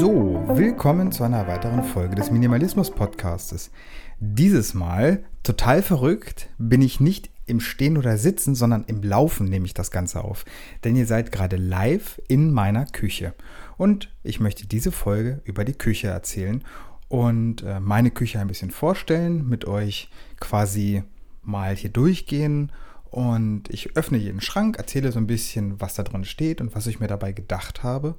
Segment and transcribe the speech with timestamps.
[0.00, 3.70] So, willkommen zu einer weiteren Folge des Minimalismus Podcastes.
[4.18, 9.66] Dieses Mal, total verrückt, bin ich nicht im Stehen oder Sitzen, sondern im Laufen nehme
[9.66, 10.46] ich das Ganze auf.
[10.84, 13.34] Denn ihr seid gerade live in meiner Küche.
[13.76, 16.64] Und ich möchte diese Folge über die Küche erzählen
[17.08, 20.08] und äh, meine Küche ein bisschen vorstellen, mit euch
[20.40, 21.02] quasi
[21.42, 22.72] mal hier durchgehen
[23.10, 26.86] und ich öffne jeden Schrank, erzähle so ein bisschen, was da drin steht und was
[26.86, 28.14] ich mir dabei gedacht habe.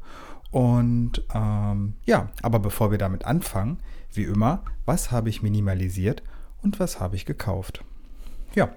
[0.52, 3.80] Und ähm, ja, aber bevor wir damit anfangen,
[4.14, 6.24] wie immer, was habe ich minimalisiert
[6.62, 7.84] und was habe ich gekauft?
[8.54, 8.70] Ja,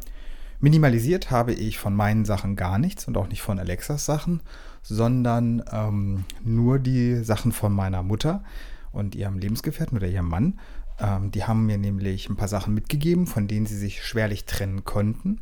[0.61, 4.41] minimalisiert habe ich von meinen Sachen gar nichts und auch nicht von Alexas Sachen,
[4.83, 8.45] sondern ähm, nur die Sachen von meiner Mutter
[8.93, 10.61] und ihrem Lebensgefährten oder ihrem Mann.
[11.01, 14.85] Ähm, die haben mir nämlich ein paar Sachen mitgegeben, von denen sie sich schwerlich trennen
[14.85, 15.41] konnten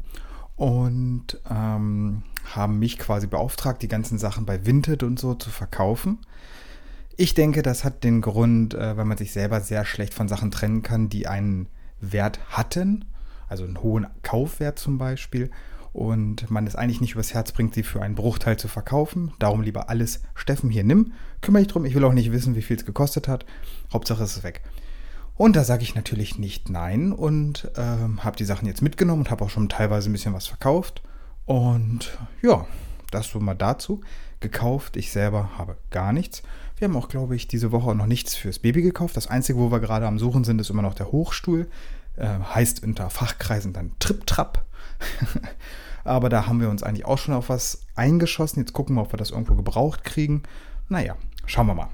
[0.56, 6.18] und ähm, haben mich quasi beauftragt, die ganzen Sachen bei Vinted und so zu verkaufen.
[7.16, 10.50] Ich denke, das hat den Grund, äh, weil man sich selber sehr schlecht von Sachen
[10.50, 11.68] trennen kann, die einen
[12.00, 13.04] Wert hatten,
[13.48, 15.50] also einen hohen Kaufwert zum Beispiel,
[15.92, 19.32] und man es eigentlich nicht übers Herz bringt, sie für einen Bruchteil zu verkaufen.
[19.38, 21.12] Darum lieber alles, Steffen, hier nimm,
[21.42, 21.84] kümmere dich drum.
[21.84, 23.44] Ich will auch nicht wissen, wie viel es gekostet hat.
[23.92, 24.62] Hauptsache es ist weg.
[25.36, 29.30] Und da sage ich natürlich nicht nein und ähm, habe die Sachen jetzt mitgenommen und
[29.30, 31.02] habe auch schon teilweise ein bisschen was verkauft.
[31.46, 32.66] Und ja,
[33.10, 34.00] das so mal dazu.
[34.40, 36.42] Gekauft, ich selber habe gar nichts.
[36.76, 39.16] Wir haben auch, glaube ich, diese Woche noch nichts fürs Baby gekauft.
[39.16, 41.68] Das Einzige, wo wir gerade am Suchen sind, ist immer noch der Hochstuhl.
[42.16, 44.64] Äh, heißt unter Fachkreisen dann Trip-Trap.
[46.04, 48.60] Aber da haben wir uns eigentlich auch schon auf was eingeschossen.
[48.60, 50.42] Jetzt gucken wir, ob wir das irgendwo gebraucht kriegen.
[50.88, 51.88] Naja, schauen wir mal.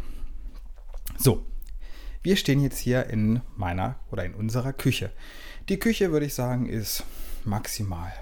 [1.19, 1.45] So,
[2.23, 5.11] wir stehen jetzt hier in meiner oder in unserer Küche.
[5.69, 7.05] Die Küche, würde ich sagen, ist
[7.45, 8.13] maximal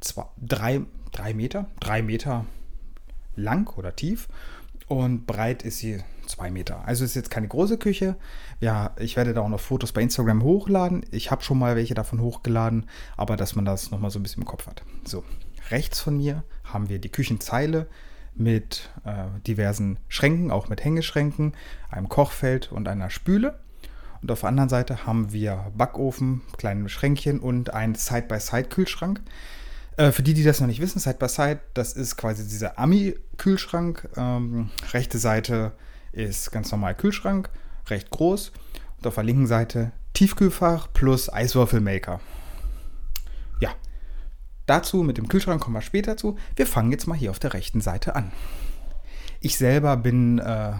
[0.00, 2.46] zwei, drei, drei Meter, drei Meter
[3.34, 4.28] lang oder tief
[4.88, 6.86] und breit ist sie zwei Meter.
[6.86, 8.16] Also ist jetzt keine große Küche.
[8.60, 11.04] Ja, ich werde da auch noch Fotos bei Instagram hochladen.
[11.10, 12.86] Ich habe schon mal welche davon hochgeladen,
[13.16, 14.82] aber dass man das nochmal so ein bisschen im Kopf hat.
[15.04, 15.24] So,
[15.70, 17.86] rechts von mir haben wir die Küchenzeile
[18.34, 21.54] mit äh, diversen Schränken, auch mit Hängeschränken,
[21.90, 23.58] einem Kochfeld und einer Spüle.
[24.22, 29.20] Und auf der anderen Seite haben wir Backofen, kleine Schränkchen und einen Side-by-Side-Kühlschrank.
[29.96, 34.08] Äh, für die, die das noch nicht wissen, Side-by-Side, das ist quasi dieser Ami-Kühlschrank.
[34.16, 35.72] Ähm, rechte Seite
[36.12, 37.50] ist ganz normal Kühlschrank,
[37.88, 38.52] recht groß.
[38.98, 42.20] Und auf der linken Seite Tiefkühlfach plus Eiswürfelmaker.
[43.60, 43.70] Ja,
[44.66, 46.36] Dazu mit dem Kühlschrank kommen wir später zu.
[46.56, 48.32] Wir fangen jetzt mal hier auf der rechten Seite an.
[49.40, 50.72] Ich selber bin, äh,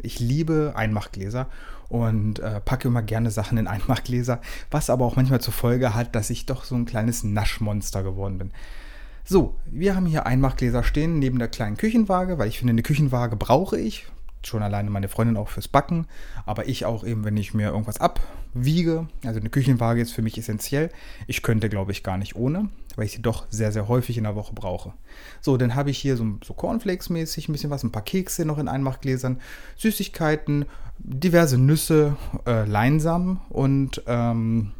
[0.00, 1.48] ich liebe Einmachgläser
[1.92, 6.14] und äh, packe immer gerne Sachen in Einmachgläser, was aber auch manchmal zur Folge hat,
[6.14, 8.50] dass ich doch so ein kleines Naschmonster geworden bin.
[9.24, 13.36] So, wir haben hier Einmachgläser stehen neben der kleinen Küchenwaage, weil ich finde, eine Küchenwaage
[13.36, 14.06] brauche ich
[14.46, 16.06] schon alleine meine Freundin auch fürs Backen,
[16.46, 19.08] aber ich auch eben, wenn ich mir irgendwas abwiege.
[19.24, 20.90] Also eine Küchenwaage ist für mich essentiell.
[21.26, 24.24] Ich könnte, glaube ich, gar nicht ohne, weil ich sie doch sehr, sehr häufig in
[24.24, 24.92] der Woche brauche.
[25.40, 28.58] So, dann habe ich hier so, so Cornflakes-mäßig ein bisschen was, ein paar Kekse noch
[28.58, 29.40] in Einmachgläsern,
[29.76, 30.66] Süßigkeiten,
[30.98, 32.16] diverse Nüsse,
[32.46, 34.72] äh, Leinsamen und ähm,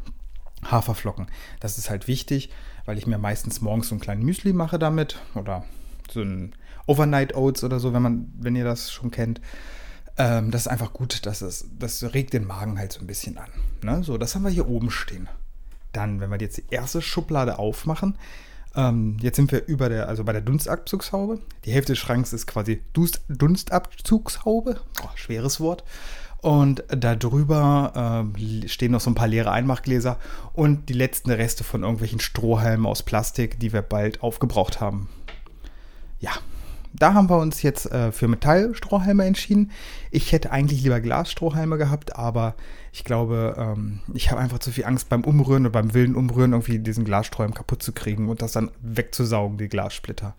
[0.65, 1.27] Haferflocken.
[1.61, 2.51] Das ist halt wichtig,
[2.85, 5.65] weil ich mir meistens morgens so ein kleines Müsli mache damit oder
[6.11, 6.55] so ein
[6.87, 9.41] Overnight Oats oder so, wenn man, wenn ihr das schon kennt.
[10.19, 13.39] Ähm, das ist einfach gut, das, ist, das regt den Magen halt so ein bisschen
[13.39, 13.51] an.
[13.83, 14.03] Ne?
[14.03, 15.29] So, das haben wir hier oben stehen.
[15.93, 18.17] Dann, wenn wir jetzt die erste Schublade aufmachen,
[18.75, 21.41] ähm, jetzt sind wir über der, also bei der Dunstabzugshaube.
[21.65, 24.81] Die Hälfte des Schranks ist quasi Dunst, Dunstabzugshaube.
[25.03, 25.85] Oh, schweres Wort.
[26.41, 30.19] Und darüber äh, stehen noch so ein paar leere Einmachgläser
[30.53, 35.09] und die letzten Reste von irgendwelchen Strohhalmen aus Plastik, die wir bald aufgebraucht haben.
[36.19, 36.33] Ja,
[36.95, 39.71] da haben wir uns jetzt äh, für Metallstrohhalme entschieden.
[40.11, 42.55] Ich hätte eigentlich lieber Glasstrohhalme gehabt, aber
[42.93, 46.53] ich glaube, ähm, ich habe einfach zu viel Angst beim Umrühren oder beim wilden Umrühren
[46.53, 50.35] irgendwie diesen Glasstrohhalm kaputt zu kriegen und das dann wegzusaugen, die Glassplitter.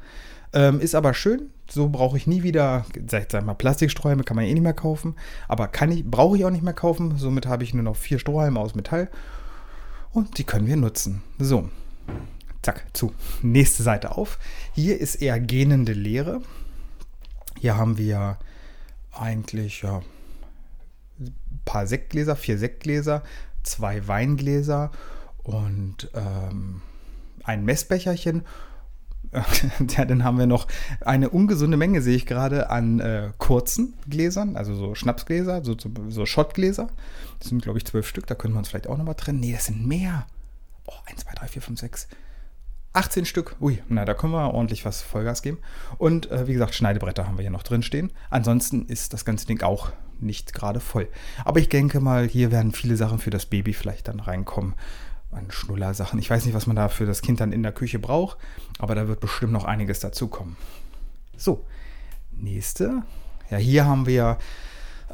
[0.53, 4.46] Ähm, ist aber schön, so brauche ich nie wieder, sag, sag mal, Plastikstrohhalme kann man
[4.46, 5.16] eh nicht mehr kaufen,
[5.47, 7.17] aber kann ich, brauche ich auch nicht mehr kaufen.
[7.17, 9.09] Somit habe ich nur noch vier Strohhalme aus Metall
[10.11, 11.23] und die können wir nutzen.
[11.40, 11.70] So,
[12.64, 13.14] Zack, zu.
[13.42, 14.40] Nächste Seite auf.
[14.74, 16.42] Hier ist eher gähnende Leere.
[17.60, 18.38] Hier haben wir
[19.12, 20.02] eigentlich ja,
[21.20, 23.22] ein paar Sektgläser, vier Sektgläser,
[23.64, 24.92] zwei Weingläser
[25.44, 26.82] und ähm,
[27.44, 28.44] ein Messbecherchen.
[29.90, 30.68] ja, dann haben wir noch
[31.02, 35.76] eine ungesunde Menge, sehe ich gerade, an äh, kurzen Gläsern, also so Schnapsgläser, so,
[36.08, 36.88] so, Schottgläser.
[37.40, 39.42] Das sind, glaube ich, zwölf Stück, da können wir uns vielleicht auch nochmal trennen.
[39.42, 40.28] Nee, das sind mehr.
[40.86, 42.08] Oh, 1, 2, 3, 4, 5, 6,
[42.93, 43.55] 18 Stück.
[43.59, 45.57] Ui, na, da können wir ordentlich was Vollgas geben.
[45.97, 48.11] Und äh, wie gesagt, Schneidebretter haben wir hier noch drin stehen.
[48.29, 51.07] Ansonsten ist das ganze Ding auch nicht gerade voll.
[51.43, 54.75] Aber ich denke mal, hier werden viele Sachen für das Baby vielleicht dann reinkommen.
[55.31, 56.19] An Schnullersachen.
[56.19, 58.37] Ich weiß nicht, was man da für das Kind dann in der Küche braucht,
[58.78, 60.57] aber da wird bestimmt noch einiges dazukommen.
[61.35, 61.66] So,
[62.31, 63.01] nächste.
[63.49, 64.37] Ja, hier haben wir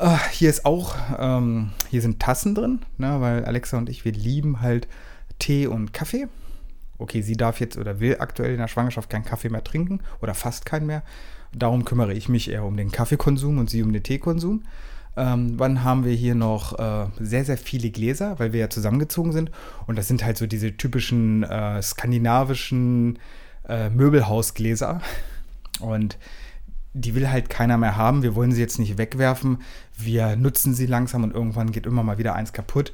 [0.01, 4.13] Uh, hier ist auch, ähm, hier sind Tassen drin, ne, weil Alexa und ich, wir
[4.13, 4.87] lieben halt
[5.39, 6.29] Tee und Kaffee.
[6.99, 10.33] Okay, sie darf jetzt oder will aktuell in der Schwangerschaft keinen Kaffee mehr trinken oder
[10.33, 11.03] fast keinen mehr.
[11.53, 14.63] Darum kümmere ich mich eher um den Kaffeekonsum und sie um den Teekonsum.
[15.17, 19.31] Ähm, dann haben wir hier noch äh, sehr, sehr viele Gläser, weil wir ja zusammengezogen
[19.31, 19.49] sind.
[19.87, 23.17] Und das sind halt so diese typischen äh, skandinavischen
[23.67, 25.01] äh, Möbelhausgläser.
[25.79, 26.17] Und
[26.93, 28.23] die will halt keiner mehr haben.
[28.23, 29.59] Wir wollen sie jetzt nicht wegwerfen.
[29.97, 32.93] Wir nutzen sie langsam und irgendwann geht immer mal wieder eins kaputt.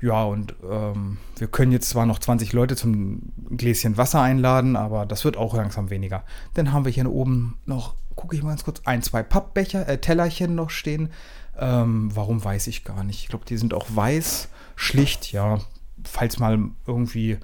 [0.00, 5.06] Ja, und ähm, wir können jetzt zwar noch 20 Leute zum Gläschen Wasser einladen, aber
[5.06, 6.24] das wird auch langsam weniger.
[6.54, 9.98] Dann haben wir hier oben noch, gucke ich mal ganz kurz, ein, zwei Pappbecher, äh,
[9.98, 11.10] Tellerchen noch stehen.
[11.58, 13.20] Ähm, warum weiß ich gar nicht.
[13.20, 15.60] Ich glaube, die sind auch weiß, schlicht, ja.
[16.04, 17.38] Falls mal irgendwie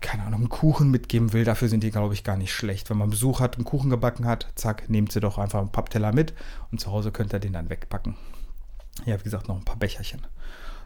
[0.00, 2.90] keine Ahnung, einen Kuchen mitgeben will, dafür sind die, glaube ich, gar nicht schlecht.
[2.90, 6.12] Wenn man Besuch hat, einen Kuchen gebacken hat, zack, nehmt sie doch einfach einen Pappteller
[6.12, 6.34] mit
[6.70, 8.16] und zu Hause könnt ihr den dann wegpacken.
[9.04, 10.20] Ja, wie gesagt, noch ein paar Becherchen.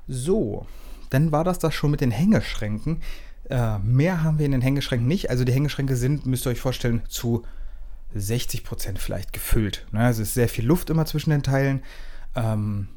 [0.09, 0.67] So,
[1.11, 3.03] dann war das das schon mit den Hängeschränken.
[3.51, 5.31] Äh, mehr haben wir in den Hängeschränken nicht.
[5.31, 7.45] Also die Hängeschränke sind, müsst ihr euch vorstellen, zu
[8.15, 9.87] 60 Prozent vielleicht gefüllt.
[9.93, 10.01] Ne?
[10.01, 11.83] Also es ist sehr viel Luft immer zwischen den Teilen.
[12.35, 12.89] Ähm,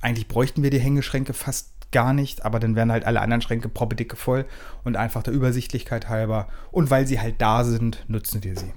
[0.00, 3.68] eigentlich bräuchten wir die Hängeschränke fast gar nicht, aber dann werden halt alle anderen Schränke
[3.68, 4.46] proppedicke voll
[4.82, 8.72] und einfach der Übersichtlichkeit halber und weil sie halt da sind, nutzen wir sie.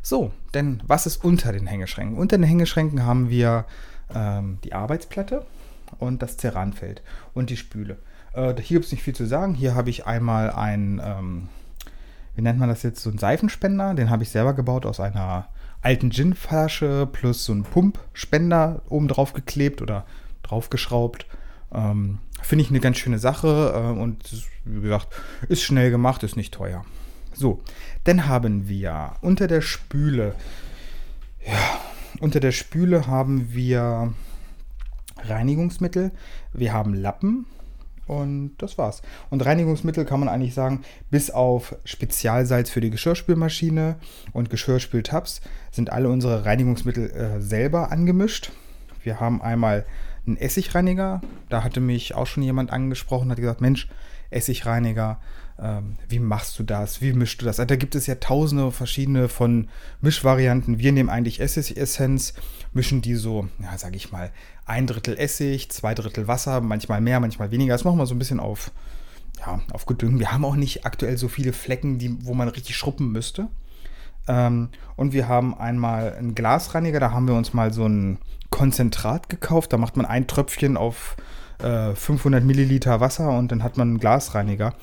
[0.00, 2.16] So, denn was ist unter den Hängeschränken?
[2.16, 3.66] Unter den Hängeschränken haben wir
[4.14, 5.46] ähm, die Arbeitsplatte
[5.98, 7.02] und das Ceranfeld
[7.34, 7.98] und die Spüle.
[8.34, 9.54] Äh, hier gibt es nicht viel zu sagen.
[9.54, 11.48] Hier habe ich einmal ein, ähm,
[12.34, 13.94] wie nennt man das jetzt, so einen Seifenspender.
[13.94, 15.48] Den habe ich selber gebaut aus einer
[15.82, 20.06] alten Ginflasche plus so einen Pumpspender oben drauf geklebt oder
[20.42, 21.26] draufgeschraubt.
[21.72, 24.18] Ähm, Finde ich eine ganz schöne Sache äh, und
[24.64, 25.08] wie gesagt,
[25.48, 26.84] ist schnell gemacht, ist nicht teuer.
[27.34, 27.62] So,
[28.04, 30.34] dann haben wir unter der Spüle,
[31.46, 31.80] ja,
[32.20, 34.12] unter der Spüle haben wir
[35.24, 36.12] Reinigungsmittel,
[36.52, 37.46] wir haben Lappen
[38.06, 39.02] und das war's.
[39.30, 43.96] Und Reinigungsmittel kann man eigentlich sagen, bis auf Spezialsalz für die Geschirrspülmaschine
[44.32, 45.40] und Geschirrspültabs
[45.70, 48.52] sind alle unsere Reinigungsmittel äh, selber angemischt.
[49.02, 49.86] Wir haben einmal
[50.26, 51.20] einen Essigreiniger.
[51.48, 53.88] Da hatte mich auch schon jemand angesprochen, hat gesagt, Mensch,
[54.30, 55.20] Essigreiniger,
[56.08, 57.00] wie machst du das?
[57.00, 57.56] Wie mischst du das?
[57.56, 59.68] Da gibt es ja tausende verschiedene von
[60.00, 60.78] Mischvarianten.
[60.78, 62.34] Wir nehmen eigentlich Essigessenz,
[62.72, 64.30] mischen die so, ja, sage ich mal,
[64.66, 67.74] ein Drittel Essig, zwei Drittel Wasser, manchmal mehr, manchmal weniger.
[67.74, 68.72] Das machen wir so ein bisschen auf,
[69.38, 70.18] ja, auf Gedüngen.
[70.18, 73.48] Wir haben auch nicht aktuell so viele Flecken, die, wo man richtig schruppen müsste.
[74.28, 78.18] Ähm, und wir haben einmal einen Glasreiniger, da haben wir uns mal so ein
[78.50, 79.72] Konzentrat gekauft.
[79.72, 81.16] Da macht man ein Tröpfchen auf
[81.58, 84.74] äh, 500 Milliliter Wasser und dann hat man einen Glasreiniger.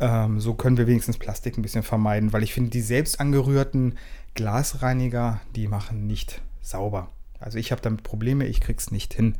[0.00, 3.96] Ähm, so können wir wenigstens Plastik ein bisschen vermeiden, weil ich finde, die selbst angerührten
[4.34, 7.10] Glasreiniger, die machen nicht sauber.
[7.38, 9.34] Also ich habe damit Probleme, ich krieg's nicht hin,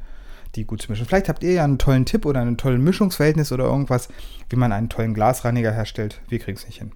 [0.55, 1.07] die gut zu mischen.
[1.07, 4.09] Vielleicht habt ihr ja einen tollen Tipp oder einen tollen Mischungsverhältnis oder irgendwas,
[4.49, 6.21] wie man einen tollen Glasreiniger herstellt.
[6.29, 6.93] Wir kriegen es nicht hin.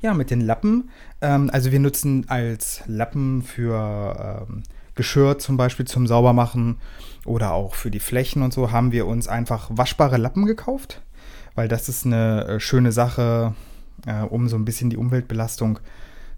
[0.00, 0.90] Ja, mit den Lappen.
[1.20, 4.62] Ähm, also wir nutzen als Lappen für ähm,
[4.94, 6.78] Geschirr zum Beispiel zum Saubermachen
[7.24, 11.02] oder auch für die Flächen und so haben wir uns einfach waschbare Lappen gekauft,
[11.60, 13.54] weil das ist eine äh, schöne Sache,
[14.06, 15.78] äh, um so ein bisschen die Umweltbelastung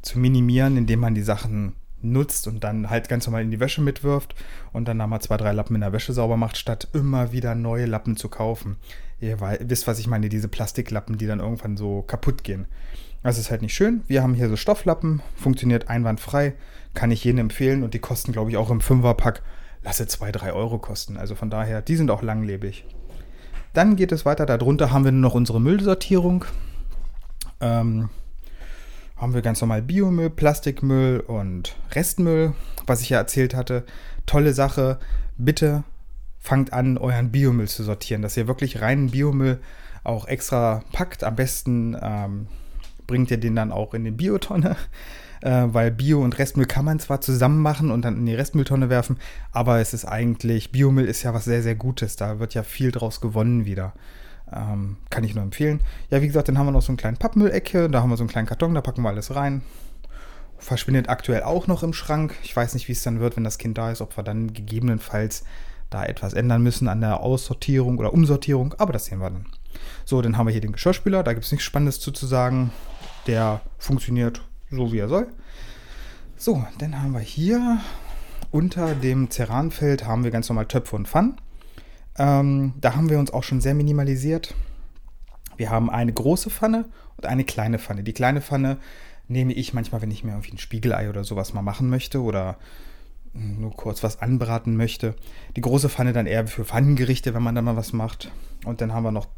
[0.02, 3.82] zu minimieren, indem man die Sachen nutzt und dann halt ganz normal in die Wäsche
[3.82, 4.34] mitwirft
[4.72, 7.86] und dann nochmal zwei, drei Lappen in der Wäsche sauber macht, statt immer wieder neue
[7.86, 8.78] Lappen zu kaufen.
[9.20, 12.66] Ihr wisst, was ich meine, diese Plastiklappen, die dann irgendwann so kaputt gehen.
[13.22, 14.02] Das ist halt nicht schön.
[14.08, 16.54] Wir haben hier so Stofflappen, funktioniert einwandfrei,
[16.94, 19.44] kann ich jedem empfehlen und die kosten, glaube ich, auch im Fünferpack,
[19.84, 21.16] lasse 2, 3 Euro kosten.
[21.16, 22.86] Also von daher, die sind auch langlebig.
[23.72, 24.46] Dann geht es weiter.
[24.46, 26.44] Darunter haben wir noch unsere Müllsortierung.
[27.60, 28.10] Ähm,
[29.16, 32.54] haben wir ganz normal Biomüll, Plastikmüll und Restmüll,
[32.86, 33.84] was ich ja erzählt hatte.
[34.26, 34.98] Tolle Sache.
[35.38, 35.84] Bitte
[36.38, 39.60] fangt an, euren Biomüll zu sortieren, dass ihr wirklich reinen Biomüll
[40.02, 41.22] auch extra packt.
[41.22, 42.48] Am besten ähm,
[43.06, 44.76] bringt ihr den dann auch in die Biotonne,
[45.42, 48.88] äh, weil Bio und Restmüll kann man zwar zusammen machen und dann in die Restmülltonne
[48.88, 49.18] werfen,
[49.52, 52.90] aber es ist eigentlich, Biomüll ist ja was sehr, sehr Gutes, da wird ja viel
[52.90, 53.92] draus gewonnen wieder.
[54.52, 55.80] Ähm, kann ich nur empfehlen.
[56.10, 58.22] Ja, wie gesagt, dann haben wir noch so einen kleinen Pappmüllecke, da haben wir so
[58.22, 59.62] einen kleinen Karton, da packen wir alles rein.
[60.58, 62.36] Verschwindet aktuell auch noch im Schrank.
[62.42, 64.52] Ich weiß nicht, wie es dann wird, wenn das Kind da ist, ob wir dann
[64.52, 65.44] gegebenenfalls
[65.90, 69.46] da etwas ändern müssen an der Aussortierung oder Umsortierung, aber das sehen wir dann.
[70.04, 71.22] So, dann haben wir hier den Geschirrspüler.
[71.22, 72.70] Da gibt es nichts Spannendes zu, zu sagen.
[73.26, 74.42] Der funktioniert
[74.76, 75.28] so, wie er soll.
[76.36, 77.80] So, dann haben wir hier
[78.50, 81.36] unter dem Ceranfeld haben wir ganz normal Töpfe und Pfannen.
[82.18, 84.54] Ähm, da haben wir uns auch schon sehr minimalisiert.
[85.56, 86.86] Wir haben eine große Pfanne
[87.16, 88.02] und eine kleine Pfanne.
[88.02, 88.76] Die kleine Pfanne
[89.28, 92.58] nehme ich manchmal, wenn ich mir irgendwie ein Spiegelei oder sowas mal machen möchte oder
[93.32, 95.14] nur kurz was anbraten möchte.
[95.56, 98.30] Die große Pfanne dann eher für Pfannengerichte, wenn man da mal was macht.
[98.66, 99.28] Und dann haben wir noch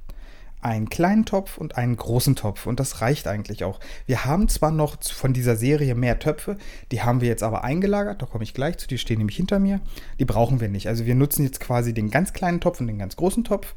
[0.65, 2.67] einen kleinen Topf und einen großen Topf.
[2.67, 3.81] Und das reicht eigentlich auch.
[4.07, 6.57] Wir haben zwar noch von dieser Serie mehr Töpfe,
[6.91, 8.23] die haben wir jetzt aber eingelagert.
[8.23, 8.89] Da komme ich gleich zu.
[8.89, 9.81] Die stehen nämlich hinter mir.
[10.19, 10.89] Die brauchen wir nicht.
[10.89, 13.75] Also wir nutzen jetzt quasi den ganz kleinen Topf und den ganz großen Topf.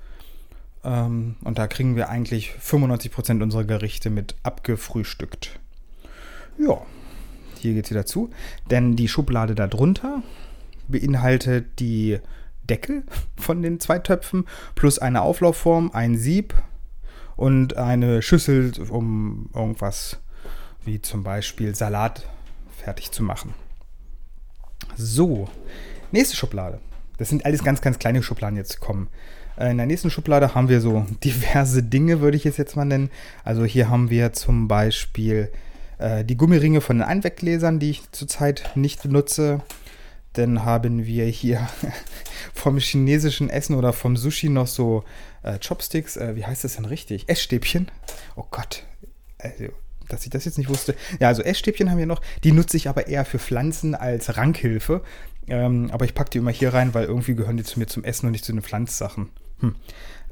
[0.83, 5.59] Ähm, und da kriegen wir eigentlich 95% unserer Gerichte mit abgefrühstückt.
[6.57, 6.81] Ja,
[7.59, 8.29] hier geht es wieder zu.
[8.71, 10.23] Denn die Schublade darunter
[10.87, 12.19] beinhaltet die
[12.69, 13.03] Deckel
[13.37, 16.53] von den zwei Töpfen plus eine Auflaufform, ein Sieb,
[17.37, 20.19] und eine Schüssel, um irgendwas
[20.83, 22.27] wie zum Beispiel Salat
[22.75, 23.53] fertig zu machen.
[24.97, 25.47] So,
[26.11, 26.79] nächste Schublade.
[27.17, 29.09] Das sind alles ganz, ganz kleine Schubladen jetzt kommen.
[29.57, 32.85] Äh, in der nächsten Schublade haben wir so diverse Dinge, würde ich es jetzt mal
[32.85, 33.09] nennen.
[33.43, 35.51] Also hier haben wir zum Beispiel
[35.99, 39.61] äh, die Gummiringe von den Einweggläsern, die ich zurzeit nicht benutze.
[40.37, 41.67] Dann haben wir hier
[42.53, 45.03] vom chinesischen Essen oder vom Sushi noch so
[45.41, 46.15] äh, Chopsticks.
[46.15, 47.27] Äh, wie heißt das denn richtig?
[47.27, 47.89] Essstäbchen.
[48.35, 48.83] Oh Gott.
[49.39, 49.65] Also,
[50.09, 50.95] dass ich das jetzt nicht wusste.
[51.19, 52.21] Ja, also Essstäbchen haben wir noch.
[52.43, 55.01] Die nutze ich aber eher für Pflanzen als Rankhilfe.
[55.47, 58.03] Ähm, aber ich packe die immer hier rein, weil irgendwie gehören die zu mir zum
[58.03, 59.29] Essen und nicht zu den Pflanzsachen.
[59.59, 59.75] Hm.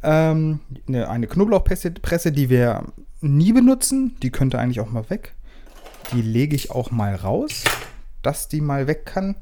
[0.03, 2.83] Ähm, eine, eine Knoblauchpresse, die wir
[3.21, 4.17] nie benutzen.
[4.21, 5.33] Die könnte eigentlich auch mal weg.
[6.13, 7.63] Die lege ich auch mal raus,
[8.21, 9.35] dass die mal weg kann.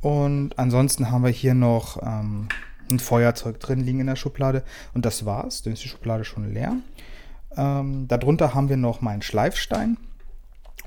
[0.00, 2.48] Und ansonsten haben wir hier noch ähm,
[2.90, 4.62] ein Feuerzeug drin liegen in der Schublade.
[4.94, 5.62] Und das war's.
[5.62, 6.76] Dann ist die Schublade schon leer.
[7.56, 9.96] Ähm, darunter haben wir noch meinen Schleifstein,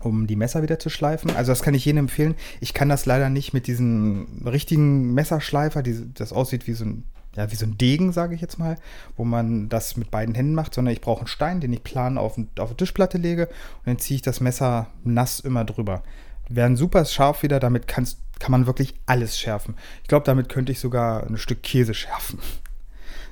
[0.02, 1.36] um die Messer wieder zu schleifen.
[1.36, 2.36] Also das kann ich jedem empfehlen.
[2.62, 7.04] Ich kann das leider nicht mit diesem richtigen Messerschleifer, die, das aussieht wie so ein
[7.36, 8.78] ja, wie so ein Degen, sage ich jetzt mal,
[9.18, 12.18] wo man das mit beiden Händen macht, sondern ich brauche einen Stein, den ich plan
[12.18, 16.04] auf, auf eine Tischplatte lege und dann ziehe ich das Messer nass immer drüber.
[16.50, 19.76] Werden super scharf wieder, damit kannst, kann man wirklich alles schärfen.
[20.02, 22.40] Ich glaube, damit könnte ich sogar ein Stück Käse schärfen.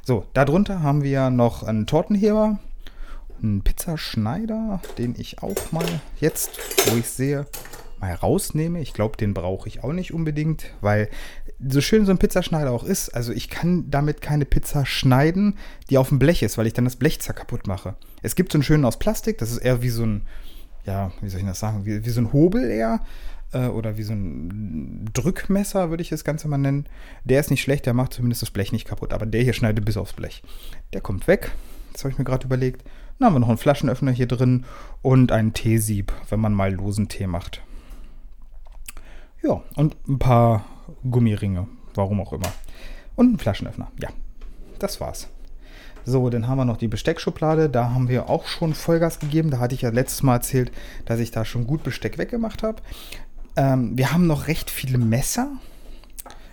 [0.03, 2.59] So, darunter haben wir noch einen Tortenheber,
[3.43, 5.85] einen Pizzaschneider, den ich auch mal
[6.21, 7.45] jetzt, wo ich sehe,
[7.99, 8.79] mal rausnehme.
[8.79, 11.09] Ich glaube, den brauche ich auch nicht unbedingt, weil
[11.59, 15.57] so schön so ein Pizzaschneider auch ist, also ich kann damit keine Pizza schneiden,
[15.89, 17.95] die auf dem Blech ist, weil ich dann das Blech kaputt mache.
[18.21, 20.21] Es gibt so einen schönen aus Plastik, das ist eher wie so ein,
[20.85, 23.01] ja, wie soll ich das sagen, wie, wie so ein Hobel eher
[23.53, 26.88] äh, oder wie so ein Drückmesser, würde ich das Ganze mal nennen.
[27.24, 29.13] Der ist nicht schlecht, der macht zumindest das Blech nicht kaputt.
[29.13, 30.43] Aber der hier schneidet bis aufs Blech.
[30.93, 31.51] Der kommt weg.
[31.93, 32.84] Das habe ich mir gerade überlegt.
[33.20, 34.65] Dann haben wir noch einen Flaschenöffner hier drin
[35.01, 37.62] und einen Teesieb, wenn man mal losen Tee macht.
[39.43, 40.65] Ja, und ein paar
[41.10, 42.51] Gummiringe, warum auch immer.
[43.15, 43.91] Und einen Flaschenöffner.
[44.01, 44.10] Ja,
[44.79, 45.27] das war's.
[46.03, 47.70] So, dann haben wir noch die Besteckschublade.
[47.70, 49.51] Da haben wir auch schon Vollgas gegeben.
[49.51, 50.72] Da hatte ich ja letztes Mal erzählt,
[51.05, 52.81] dass ich da schon gut Besteck weggemacht habe.
[53.55, 55.51] Ähm, wir haben noch recht viele Messer.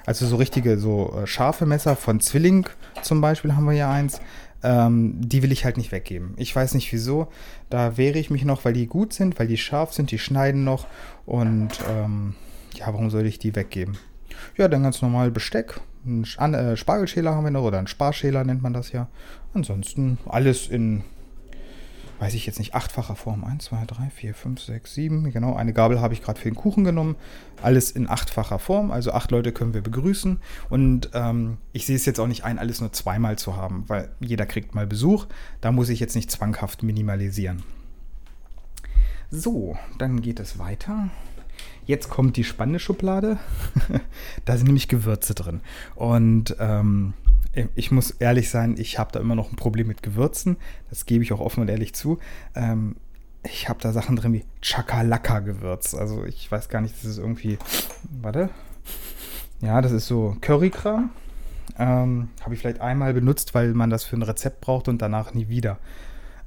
[0.06, 2.66] Also so richtige, so äh, scharfe Messer von Zwilling
[3.02, 4.20] zum Beispiel haben wir hier eins.
[4.62, 6.34] Ähm, die will ich halt nicht weggeben.
[6.36, 7.28] Ich weiß nicht wieso.
[7.70, 10.64] Da wehre ich mich noch, weil die gut sind, weil die scharf sind, die schneiden
[10.64, 10.86] noch.
[11.26, 12.34] Und ähm,
[12.74, 13.98] ja, warum soll ich die weggeben?
[14.56, 15.80] Ja, dann ganz normal Besteck.
[16.04, 19.08] Ein äh, Spargelschäler haben wir noch, oder ein Sparschäler nennt man das ja.
[19.54, 21.04] Ansonsten alles in
[22.18, 23.44] weiß ich jetzt nicht, achtfacher Form.
[23.44, 25.32] 1, 2, 3, 4, 5, 6, 7.
[25.32, 27.16] Genau, eine Gabel habe ich gerade für den Kuchen genommen.
[27.62, 28.90] Alles in achtfacher Form.
[28.90, 30.40] Also acht Leute können wir begrüßen.
[30.68, 34.10] Und ähm, ich sehe es jetzt auch nicht ein, alles nur zweimal zu haben, weil
[34.20, 35.26] jeder kriegt mal Besuch.
[35.60, 37.62] Da muss ich jetzt nicht zwanghaft minimalisieren.
[39.30, 41.10] So, dann geht es weiter.
[41.84, 43.38] Jetzt kommt die spannende Schublade.
[44.44, 45.60] da sind nämlich Gewürze drin.
[45.94, 47.14] Und ähm,
[47.74, 50.56] ich muss ehrlich sein, ich habe da immer noch ein Problem mit Gewürzen.
[50.90, 52.18] Das gebe ich auch offen und ehrlich zu.
[52.54, 52.96] Ähm,
[53.42, 55.94] ich habe da Sachen drin wie Chakalaka-Gewürz.
[55.94, 57.58] Also ich weiß gar nicht, das ist irgendwie.
[58.20, 58.50] Warte.
[59.60, 61.10] Ja, das ist so Currykram.
[61.78, 65.34] Ähm, habe ich vielleicht einmal benutzt, weil man das für ein Rezept braucht und danach
[65.34, 65.78] nie wieder.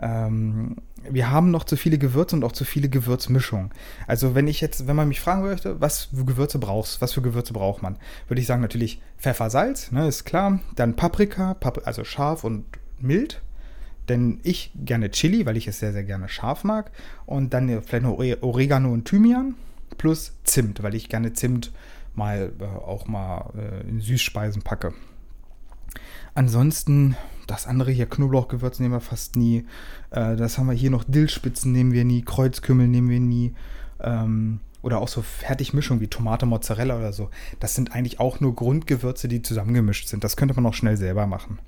[0.01, 0.77] Ähm,
[1.09, 3.71] wir haben noch zu viele Gewürze und auch zu viele Gewürzmischungen.
[4.07, 7.21] Also wenn ich jetzt, wenn man mich fragen möchte, was für Gewürze brauchst, was für
[7.21, 10.59] Gewürze braucht man, würde ich sagen natürlich Pfeffer, Salz, ne, ist klar.
[10.75, 12.65] Dann Paprika, Papri also scharf und
[12.99, 13.41] mild.
[14.09, 16.91] Denn ich gerne Chili, weil ich es sehr, sehr gerne scharf mag.
[17.25, 19.55] Und dann vielleicht noch Oregano und Thymian
[19.97, 21.71] plus Zimt, weil ich gerne Zimt
[22.15, 24.93] mal äh, auch mal äh, in Süßspeisen packe.
[26.33, 27.15] Ansonsten,
[27.47, 29.65] das andere hier, Knoblauchgewürz nehmen wir fast nie.
[30.11, 33.53] Äh, das haben wir hier noch, Dillspitzen nehmen wir nie, Kreuzkümmel nehmen wir nie.
[33.99, 37.29] Ähm, oder auch so Fertigmischungen wie Tomate, Mozzarella oder so.
[37.59, 40.23] Das sind eigentlich auch nur Grundgewürze, die zusammengemischt sind.
[40.23, 41.59] Das könnte man auch schnell selber machen.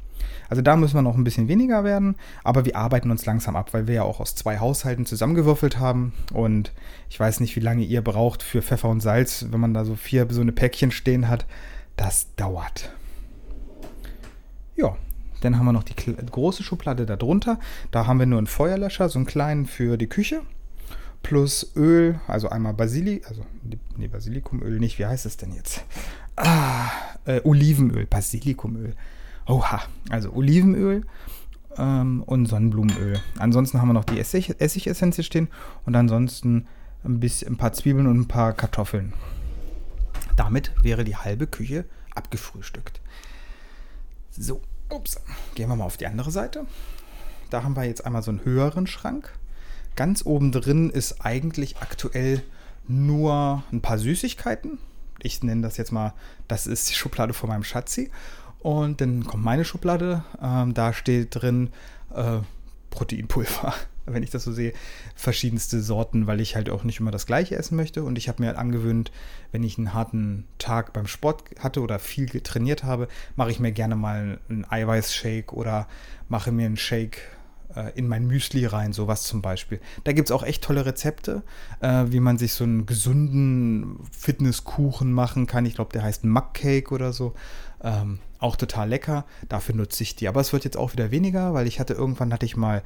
[0.50, 3.74] Also da müssen wir noch ein bisschen weniger werden, aber wir arbeiten uns langsam ab,
[3.74, 6.14] weil wir ja auch aus zwei Haushalten zusammengewürfelt haben.
[6.34, 6.72] Und
[7.10, 9.96] ich weiß nicht, wie lange ihr braucht für Pfeffer und Salz, wenn man da so
[9.96, 11.46] vier so eine Päckchen stehen hat.
[11.98, 12.92] Das dauert.
[14.76, 14.96] Ja,
[15.42, 17.60] dann haben wir noch die große Schublade darunter.
[17.92, 20.42] Da haben wir nur einen Feuerlöscher, so einen kleinen für die Küche.
[21.22, 23.46] Plus Öl, also einmal Basilikum, also
[23.96, 25.86] nee, Basilikumöl nicht, wie heißt es denn jetzt?
[26.36, 26.90] Ah,
[27.26, 28.94] äh, Olivenöl, Basilikumöl.
[29.48, 31.06] Oha, also Olivenöl
[31.78, 33.22] ähm, und Sonnenblumenöl.
[33.38, 35.48] Ansonsten haben wir noch die Essig Essigessenz hier stehen
[35.86, 36.68] und ansonsten
[37.04, 39.14] ein, bisschen, ein paar Zwiebeln und ein paar Kartoffeln.
[40.36, 43.02] Damit wäre die halbe Küche abgefrühstückt.
[44.38, 45.20] So, ups.
[45.54, 46.66] Gehen wir mal auf die andere Seite.
[47.52, 49.32] Da haben wir jetzt einmal so einen höheren Schrank.
[49.96, 52.42] Ganz oben drin ist eigentlich aktuell
[52.88, 54.80] nur ein paar Süßigkeiten.
[55.22, 56.14] Ich nenne das jetzt mal,
[56.48, 58.10] das ist die Schublade von meinem Schatzi.
[58.60, 60.24] Und dann kommt meine Schublade.
[60.42, 61.70] Ähm, da steht drin
[62.14, 62.40] äh,
[62.90, 64.74] Proteinpulver wenn ich das so sehe,
[65.16, 68.04] verschiedenste Sorten, weil ich halt auch nicht immer das gleiche essen möchte.
[68.04, 69.12] Und ich habe mir halt angewöhnt,
[69.52, 73.72] wenn ich einen harten Tag beim Sport hatte oder viel trainiert habe, mache ich mir
[73.72, 75.88] gerne mal einen Eiweißshake oder
[76.28, 77.22] mache mir einen Shake
[77.76, 79.80] äh, in mein Müsli rein, sowas zum Beispiel.
[80.04, 81.44] Da gibt es auch echt tolle Rezepte,
[81.80, 85.66] äh, wie man sich so einen gesunden Fitnesskuchen machen kann.
[85.66, 87.34] Ich glaube, der heißt Muckcake oder so.
[87.82, 89.26] Ähm, auch total lecker.
[89.50, 90.28] Dafür nutze ich die.
[90.28, 92.84] Aber es wird jetzt auch wieder weniger, weil ich hatte irgendwann hatte ich mal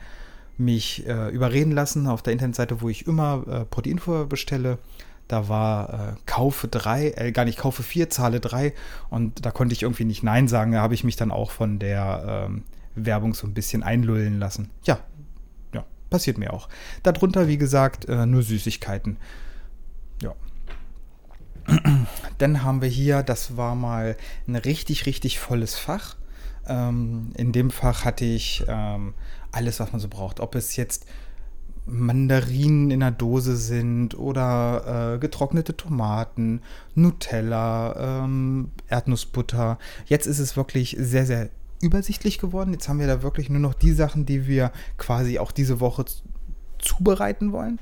[0.58, 4.80] mich äh, überreden lassen auf der Internetseite, wo ich immer äh, Proteinfuhr bestelle.
[5.28, 8.74] Da war äh, kaufe drei, äh, gar nicht kaufe vier, zahle drei
[9.10, 10.72] und da konnte ich irgendwie nicht Nein sagen.
[10.72, 12.64] Da habe ich mich dann auch von der ähm,
[12.96, 14.70] Werbung so ein bisschen einlullen lassen.
[14.84, 15.00] Ja,
[15.74, 16.70] ja, passiert mir auch.
[17.04, 19.18] Darunter, wie gesagt, äh, nur Süßigkeiten.
[20.22, 20.34] Ja.
[22.38, 24.16] Dann haben wir hier, das war mal
[24.48, 26.16] ein richtig, richtig volles Fach.
[26.66, 29.14] Ähm, in dem Fach hatte ich ähm,
[29.58, 30.40] alles, was man so braucht.
[30.40, 31.06] Ob es jetzt
[31.88, 36.62] Mandarinen in der Dose sind oder äh, getrocknete Tomaten,
[36.96, 39.80] Nutella, ähm, Erdnussbutter.
[40.06, 41.50] Jetzt ist es wirklich sehr, sehr
[41.82, 42.74] übersichtlich geworden.
[42.74, 46.06] Jetzt haben wir da wirklich nur noch die Sachen, die wir quasi auch diese Woche
[46.78, 47.80] zubereiten wollen.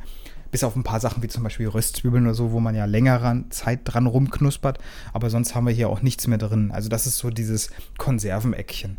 [0.52, 3.44] Bis auf ein paar Sachen wie zum Beispiel Röstzwiebeln oder so, wo man ja längere
[3.50, 4.78] Zeit dran rumknuspert.
[5.12, 6.72] Aber sonst haben wir hier auch nichts mehr drin.
[6.72, 8.98] Also das ist so dieses Konserveneckchen.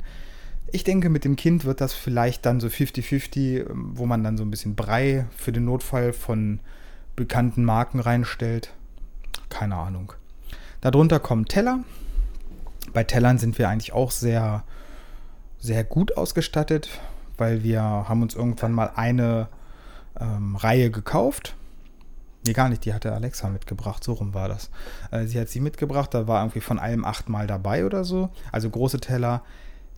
[0.72, 4.44] Ich denke, mit dem Kind wird das vielleicht dann so 50-50, wo man dann so
[4.44, 6.61] ein bisschen Brei für den Notfall von
[7.14, 8.72] bekannten Marken reinstellt.
[9.48, 10.12] Keine Ahnung.
[10.81, 11.81] Darunter kommen Teller.
[12.92, 14.64] Bei Tellern sind wir eigentlich auch sehr,
[15.59, 17.00] sehr gut ausgestattet,
[17.38, 19.48] weil wir haben uns irgendwann mal eine
[20.20, 21.55] ähm, Reihe gekauft.
[22.46, 24.70] Nee, gar nicht, die hatte Alexa mitgebracht, so rum war das.
[25.11, 28.31] Äh, sie hat sie mitgebracht, da war irgendwie von allem achtmal dabei oder so.
[28.52, 29.42] Also große Teller,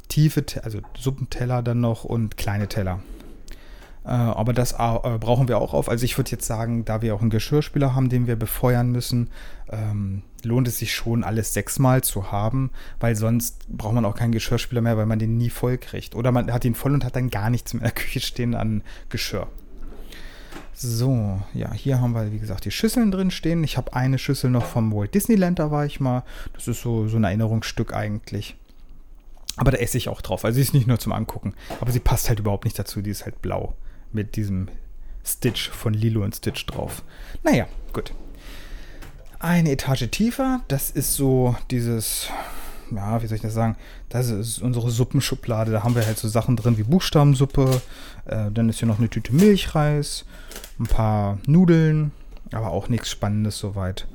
[0.08, 3.00] tiefe, also Suppenteller dann noch und kleine Teller.
[4.04, 5.90] Äh, aber das äh, brauchen wir auch auf.
[5.90, 9.28] Also ich würde jetzt sagen, da wir auch einen Geschirrspüler haben, den wir befeuern müssen,
[9.70, 14.32] ähm, lohnt es sich schon, alles sechsmal zu haben, weil sonst braucht man auch keinen
[14.32, 16.14] Geschirrspüler mehr, weil man den nie voll kriegt.
[16.14, 18.54] Oder man hat ihn voll und hat dann gar nichts mehr in der Küche stehen
[18.54, 19.48] an Geschirr.
[20.72, 23.64] So, ja, hier haben wir, wie gesagt, die Schüsseln drin stehen.
[23.64, 26.22] Ich habe eine Schüssel noch vom Walt Disneyland, da war ich mal.
[26.54, 28.56] Das ist so, so ein Erinnerungsstück eigentlich.
[29.58, 30.44] Aber da esse ich auch drauf.
[30.44, 31.54] Also sie ist nicht nur zum Angucken.
[31.80, 33.02] Aber sie passt halt überhaupt nicht dazu.
[33.02, 33.74] Die ist halt blau.
[34.12, 34.68] Mit diesem
[35.24, 37.02] Stitch von Lilo und Stitch drauf.
[37.42, 38.12] Naja, gut.
[39.38, 40.62] Eine Etage tiefer.
[40.68, 42.28] Das ist so dieses,
[42.90, 43.76] ja, wie soll ich das sagen?
[44.08, 45.70] Das ist unsere Suppenschublade.
[45.70, 47.82] Da haben wir halt so Sachen drin wie Buchstabensuppe.
[48.24, 50.24] Äh, dann ist hier noch eine Tüte Milchreis.
[50.78, 52.12] Ein paar Nudeln.
[52.52, 54.06] Aber auch nichts Spannendes soweit.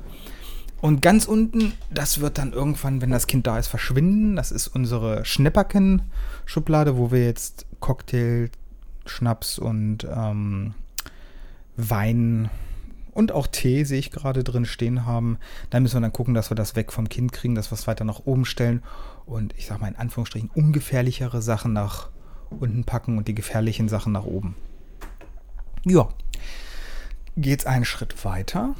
[0.80, 4.36] Und ganz unten, das wird dann irgendwann, wenn das Kind da ist, verschwinden.
[4.36, 8.50] Das ist unsere Schnäpperken-Schublade, wo wir jetzt Cocktail,
[9.06, 10.74] Schnaps und ähm,
[11.76, 12.50] Wein
[13.12, 15.38] und auch Tee, sehe ich gerade drin stehen haben.
[15.70, 17.86] Da müssen wir dann gucken, dass wir das weg vom Kind kriegen, dass wir es
[17.86, 18.82] weiter nach oben stellen
[19.24, 22.10] und ich sage mal in Anführungsstrichen ungefährlichere Sachen nach
[22.50, 24.56] unten packen und die gefährlichen Sachen nach oben.
[25.84, 26.08] Ja,
[27.36, 28.74] geht's einen Schritt weiter.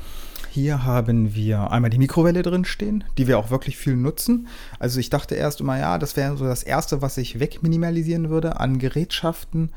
[0.54, 4.46] Hier haben wir einmal die Mikrowelle drin stehen, die wir auch wirklich viel nutzen.
[4.78, 8.60] Also ich dachte erst immer, ja, das wäre so das Erste, was ich wegminimalisieren würde
[8.60, 9.72] an Gerätschaften.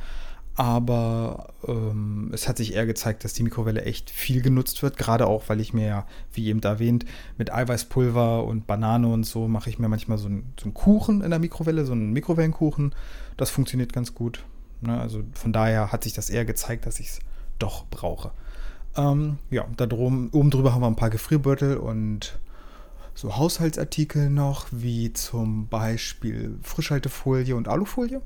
[0.54, 5.26] aber ähm, es hat sich eher gezeigt, dass die Mikrowelle echt viel genutzt wird, gerade
[5.26, 7.06] auch, weil ich mir ja, wie eben erwähnt,
[7.40, 11.22] mit Eiweißpulver und Banane und so mache ich mir manchmal so, ein, so einen Kuchen
[11.24, 12.94] in der Mikrowelle, so einen Mikrowellenkuchen.
[13.36, 14.44] Das funktioniert ganz gut.
[14.82, 15.00] Ne?
[15.00, 17.20] Also von daher hat sich das eher gezeigt, dass ich es
[17.58, 18.32] doch brauche.
[18.98, 22.38] Ähm, ja, da drum, oben drüber haben wir ein paar Gefrierbeutel und
[23.14, 28.22] so Haushaltsartikel noch, wie zum Beispiel Frischhaltefolie und Alufolie.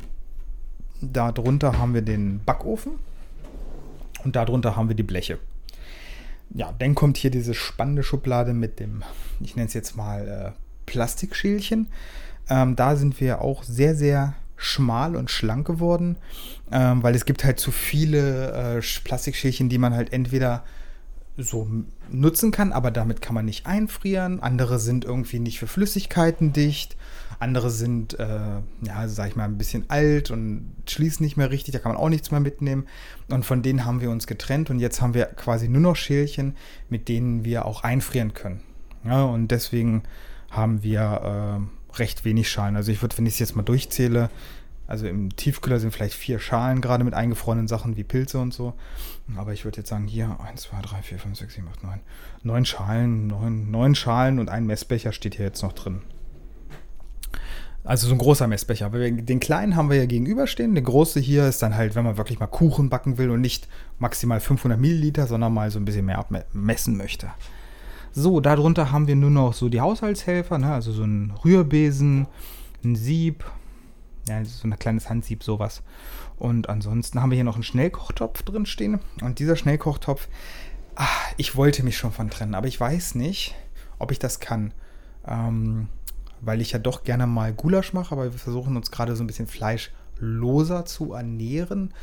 [1.01, 2.93] Darunter haben wir den Backofen
[4.23, 5.39] und darunter haben wir die Bleche.
[6.53, 9.03] Ja, dann kommt hier diese spannende Schublade mit dem,
[9.39, 10.51] ich nenne es jetzt mal äh,
[10.85, 11.87] Plastikschälchen.
[12.49, 16.17] Ähm, da sind wir auch sehr, sehr schmal und schlank geworden,
[16.71, 20.63] ähm, weil es gibt halt zu viele äh, Plastikschälchen, die man halt entweder
[21.37, 21.67] so
[22.09, 24.41] nutzen kann, aber damit kann man nicht einfrieren.
[24.41, 26.95] Andere sind irgendwie nicht für Flüssigkeiten dicht.
[27.39, 31.73] Andere sind, äh, ja, sag ich mal, ein bisschen alt und schließen nicht mehr richtig.
[31.73, 32.85] Da kann man auch nichts mehr mitnehmen.
[33.29, 36.55] Und von denen haben wir uns getrennt und jetzt haben wir quasi nur noch Schälchen,
[36.89, 38.61] mit denen wir auch einfrieren können.
[39.03, 40.03] Ja, und deswegen
[40.51, 42.75] haben wir äh, recht wenig Schalen.
[42.75, 44.29] Also ich würde, wenn ich es jetzt mal durchzähle,
[44.87, 48.73] also im Tiefkühler sind vielleicht vier Schalen gerade mit eingefrorenen Sachen wie Pilze und so.
[49.37, 51.99] Aber ich würde jetzt sagen, hier 1, 2, 3, 4, 5, 6, 7, 8, 9.
[52.43, 56.01] Neun Schalen, neun, neun Schalen und ein Messbecher steht hier jetzt noch drin.
[57.83, 58.85] Also so ein großer Messbecher.
[58.85, 60.75] Aber den kleinen haben wir ja gegenüberstehen.
[60.75, 63.67] Der große hier ist dann halt, wenn man wirklich mal Kuchen backen will und nicht
[63.97, 67.31] maximal 500 Milliliter, sondern mal so ein bisschen mehr abmessen möchte.
[68.13, 70.73] So, darunter haben wir nur noch so die Haushaltshelfer, ne?
[70.73, 72.27] also so ein Rührbesen,
[72.83, 73.45] ein Sieb,
[74.27, 75.81] ja, so ein kleines Handsieb, sowas.
[76.37, 78.99] Und ansonsten haben wir hier noch einen Schnellkochtopf drin stehen.
[79.21, 80.27] Und dieser Schnellkochtopf,
[80.95, 83.55] ach, ich wollte mich schon von trennen, aber ich weiß nicht,
[83.97, 84.73] ob ich das kann.
[85.25, 85.87] Ähm,
[86.41, 89.27] weil ich ja doch gerne mal Gulasch mache, aber wir versuchen uns gerade so ein
[89.27, 91.93] bisschen fleischloser zu ernähren.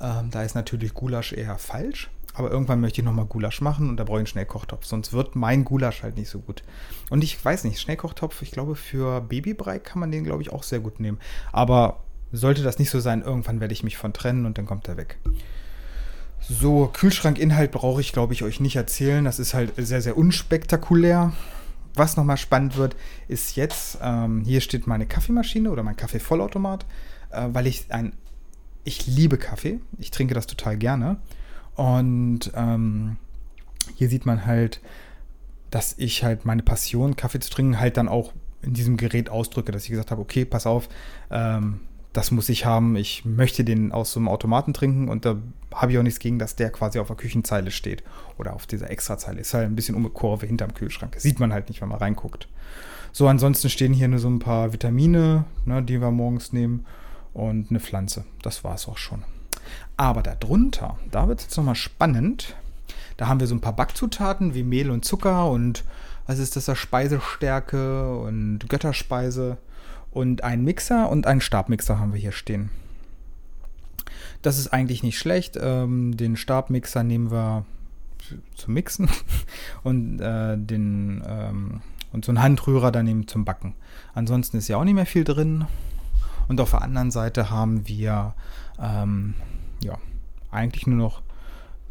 [0.00, 2.08] Ähm, da ist natürlich Gulasch eher falsch.
[2.34, 4.84] Aber irgendwann möchte ich nochmal Gulasch machen und da brauche ich einen Schnellkochtopf.
[4.84, 6.62] Sonst wird mein Gulasch halt nicht so gut.
[7.10, 10.62] Und ich weiß nicht, Schnellkochtopf, ich glaube, für Babybrei kann man den, glaube ich, auch
[10.62, 11.18] sehr gut nehmen.
[11.52, 14.86] Aber sollte das nicht so sein, irgendwann werde ich mich von trennen und dann kommt
[14.88, 15.18] er weg.
[16.40, 19.24] So, Kühlschrankinhalt brauche ich, glaube ich, euch nicht erzählen.
[19.24, 21.32] Das ist halt sehr, sehr unspektakulär
[21.94, 22.96] was nochmal spannend wird,
[23.28, 26.86] ist jetzt, ähm, hier steht meine Kaffeemaschine oder mein Kaffeevollautomat,
[27.30, 28.12] äh, weil ich ein,
[28.84, 31.18] ich liebe Kaffee, ich trinke das total gerne.
[31.74, 33.16] Und ähm,
[33.94, 34.80] hier sieht man halt,
[35.70, 39.72] dass ich halt meine Passion, Kaffee zu trinken, halt dann auch in diesem Gerät ausdrücke,
[39.72, 40.88] dass ich gesagt habe, okay, pass auf,
[41.30, 41.80] ähm,
[42.12, 45.36] das muss ich haben, ich möchte den aus so einem Automaten trinken und da
[45.72, 48.02] habe ich auch nichts gegen, dass der quasi auf der Küchenzeile steht
[48.36, 49.40] oder auf dieser Extrazeile.
[49.40, 51.14] Ist halt ein bisschen um eine Kurve hinterm Kühlschrank.
[51.18, 52.48] Sieht man halt nicht, wenn man reinguckt.
[53.12, 56.84] So, ansonsten stehen hier nur so ein paar Vitamine, ne, die wir morgens nehmen
[57.32, 58.24] und eine Pflanze.
[58.42, 59.24] Das war es auch schon.
[59.96, 62.56] Aber darunter, da wird es jetzt nochmal spannend.
[63.16, 65.84] Da haben wir so ein paar Backzutaten wie Mehl und Zucker und
[66.26, 66.76] was ist das da?
[66.76, 69.58] Speisestärke und Götterspeise
[70.10, 72.70] und einen Mixer und einen Stabmixer haben wir hier stehen.
[74.42, 75.58] Das ist eigentlich nicht schlecht.
[75.60, 77.64] Ähm, den Stabmixer nehmen wir
[78.54, 79.10] zum Mixen
[79.82, 81.80] und äh, den ähm,
[82.12, 83.74] und so einen Handrührer daneben zum Backen.
[84.14, 85.66] Ansonsten ist ja auch nicht mehr viel drin.
[86.48, 88.34] Und auf der anderen Seite haben wir
[88.80, 89.34] ähm,
[89.82, 89.98] ja
[90.50, 91.22] eigentlich nur noch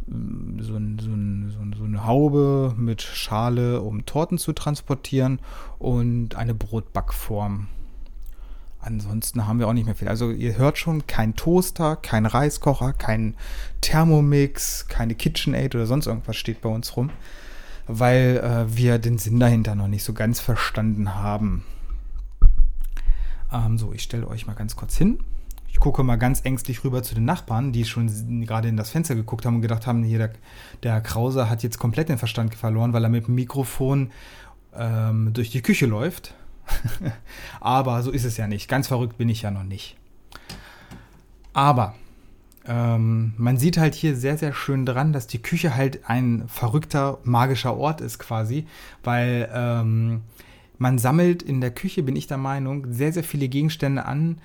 [0.07, 5.39] mm, so, ein, so, ein, so, eine Haube mit Schale, um Torten zu transportieren
[5.77, 7.67] und eine Brotbackform.
[8.81, 10.07] Ansonsten haben wir auch nicht mehr viel.
[10.07, 13.35] Also ihr hört schon, kein Toaster, kein Reiskocher, kein
[13.81, 17.09] Thermomix, keine KitchenAid oder sonst irgendwas steht bei uns rum,
[17.87, 21.65] weil äh, wir den Sinn dahinter noch nicht so ganz verstanden haben.
[23.51, 25.19] Ähm, so, ich stelle euch mal ganz kurz hin.
[25.79, 29.15] Ich gucke mal ganz ängstlich rüber zu den Nachbarn, die schon gerade in das Fenster
[29.15, 30.31] geguckt haben und gedacht haben, hier der,
[30.83, 34.11] der Krause hat jetzt komplett den Verstand verloren, weil er mit dem Mikrofon
[34.75, 36.35] ähm, durch die Küche läuft
[37.61, 38.67] Aber so ist es ja nicht.
[38.67, 39.95] Ganz verrückt bin ich ja noch nicht.
[41.53, 41.95] Aber
[42.65, 47.19] ähm, man sieht halt hier sehr, sehr schön dran, dass die Küche halt ein verrückter,
[47.23, 48.67] magischer Ort ist quasi,
[49.05, 50.23] weil ähm,
[50.77, 54.39] man sammelt in der Küche, bin ich der Meinung, sehr, sehr viele Gegenstände an,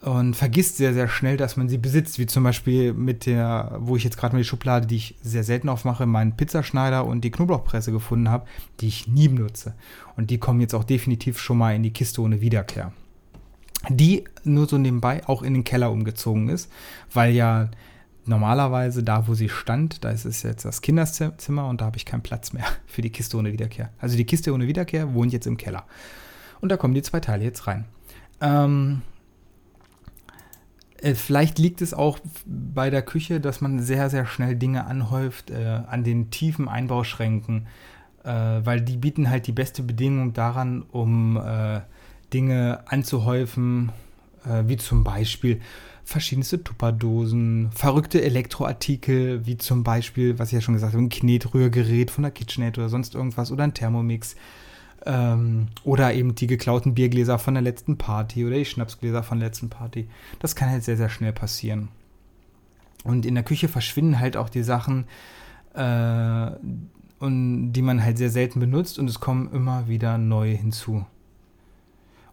[0.00, 3.96] und vergisst sehr, sehr schnell, dass man sie besitzt, wie zum Beispiel mit der, wo
[3.96, 7.32] ich jetzt gerade mal die Schublade, die ich sehr selten aufmache, meinen Pizzaschneider und die
[7.32, 8.46] Knoblauchpresse gefunden habe,
[8.80, 9.74] die ich nie benutze.
[10.16, 12.92] Und die kommen jetzt auch definitiv schon mal in die Kiste ohne Wiederkehr.
[13.88, 16.70] Die nur so nebenbei auch in den Keller umgezogen ist,
[17.12, 17.68] weil ja
[18.24, 22.04] normalerweise da, wo sie stand, da ist es jetzt das Kinderzimmer und da habe ich
[22.04, 23.90] keinen Platz mehr für die Kiste ohne Wiederkehr.
[23.98, 25.86] Also die Kiste ohne Wiederkehr wohnt jetzt im Keller.
[26.60, 27.84] Und da kommen die zwei Teile jetzt rein.
[28.40, 29.17] Ähm, Äh,
[31.14, 35.80] vielleicht liegt es auch bei der Küche, dass man sehr, sehr schnell Dinge anhäuft äh,
[35.86, 37.66] an den tiefen Einbauschränken,
[38.24, 41.80] äh, weil die bieten halt die beste Bedingung daran, um äh,
[42.32, 43.92] Dinge anzuhäufen,
[44.44, 45.60] äh, wie zum Beispiel
[46.04, 52.10] verschiedenste Tupperdosen, verrückte Elektroartikel, wie zum Beispiel, was ich ja schon gesagt habe, ein Knetrührgerät
[52.10, 54.34] von der KitchenAid oder sonst irgendwas oder ein Thermomix.
[55.06, 59.48] Ähm, oder eben die geklauten Biergläser von der letzten Party oder die Schnapsgläser von der
[59.48, 60.08] letzten Party.
[60.40, 61.88] Das kann halt sehr, sehr schnell passieren.
[63.04, 65.06] Und in der Küche verschwinden halt auch die Sachen,
[65.74, 66.50] äh,
[67.18, 71.04] und die man halt sehr selten benutzt und es kommen immer wieder neue hinzu.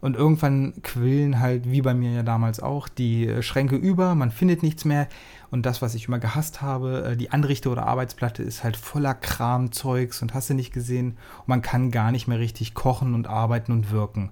[0.01, 4.29] Und irgendwann quillen halt, wie bei mir ja damals auch, die äh, Schränke über, man
[4.29, 5.07] findet nichts mehr.
[5.55, 9.13] Und das, was ich immer gehasst habe, äh, die Anrichte- oder Arbeitsplatte ist halt voller
[9.13, 11.11] Kramzeugs und hast du nicht gesehen.
[11.11, 14.31] Und man kann gar nicht mehr richtig kochen und arbeiten und wirken.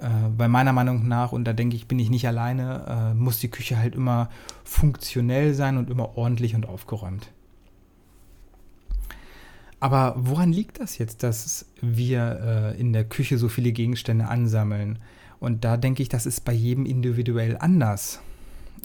[0.00, 3.40] Äh, bei meiner Meinung nach, und da denke ich, bin ich nicht alleine, äh, muss
[3.40, 4.28] die Küche halt immer
[4.62, 7.32] funktionell sein und immer ordentlich und aufgeräumt.
[9.80, 15.00] Aber woran liegt das jetzt, dass wir äh, in der Küche so viele Gegenstände ansammeln?
[15.40, 18.20] Und da denke ich, das ist bei jedem individuell anders.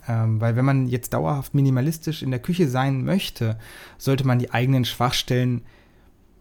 [0.08, 3.58] Ähm, weil wenn man jetzt dauerhaft minimalistisch in der Küche sein möchte,
[3.98, 5.62] sollte man die eigenen Schwachstellen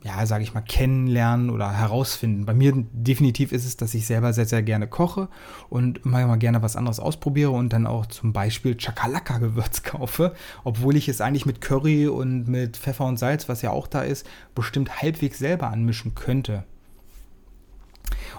[0.03, 2.47] ja, sage ich mal, kennenlernen oder herausfinden.
[2.47, 5.29] Bei mir definitiv ist es, dass ich selber sehr, sehr gerne koche
[5.69, 11.09] und immer gerne was anderes ausprobiere und dann auch zum Beispiel Chakalaka-Gewürz kaufe, obwohl ich
[11.09, 15.03] es eigentlich mit Curry und mit Pfeffer und Salz, was ja auch da ist, bestimmt
[15.03, 16.65] halbwegs selber anmischen könnte.